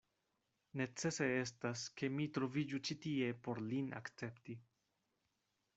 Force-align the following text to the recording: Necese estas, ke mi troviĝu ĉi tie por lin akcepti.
Necese 0.79 1.27
estas, 1.41 1.83
ke 2.01 2.09
mi 2.15 2.27
troviĝu 2.39 2.81
ĉi 2.89 2.99
tie 3.05 3.29
por 3.49 3.65
lin 3.69 3.95
akcepti. 4.01 4.57